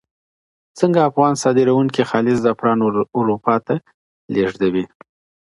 [0.79, 2.79] څنګه افغان صادروونکي خالص زعفران
[3.19, 3.75] اروپا ته
[4.33, 4.85] لیږدوي؟